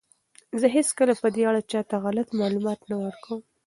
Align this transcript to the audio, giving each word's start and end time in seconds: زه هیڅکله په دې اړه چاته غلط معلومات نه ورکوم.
زه 0.59 0.67
هیڅکله 0.75 1.13
په 1.21 1.27
دې 1.35 1.43
اړه 1.49 1.61
چاته 1.71 1.95
غلط 2.05 2.27
معلومات 2.39 2.79
نه 2.89 2.95
ورکوم. 3.03 3.39